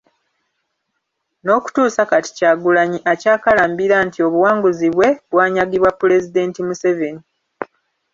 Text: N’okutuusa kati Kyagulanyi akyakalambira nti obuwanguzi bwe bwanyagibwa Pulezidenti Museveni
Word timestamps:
N’okutuusa 1.43 2.01
kati 2.11 2.29
Kyagulanyi 2.37 2.99
akyakalambira 3.11 3.95
nti 4.07 4.19
obuwanguzi 4.27 4.87
bwe 4.95 5.09
bwanyagibwa 5.31 5.89
Pulezidenti 6.01 6.59
Museveni 6.67 7.23